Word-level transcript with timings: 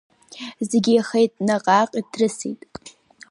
Зегь 0.69 0.89
еихеит, 0.93 1.33
наҟ-ааҟ 1.47 1.91
иҭрысит. 1.99 2.61